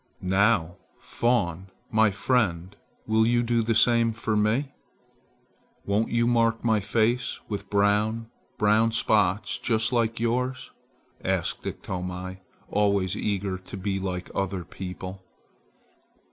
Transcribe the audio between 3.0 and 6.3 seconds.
will you do the same for me? Won't you